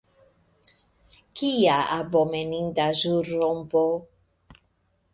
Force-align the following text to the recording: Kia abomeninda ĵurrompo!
Kia 1.39 1.77
abomeninda 1.97 2.87
ĵurrompo! 3.03 3.87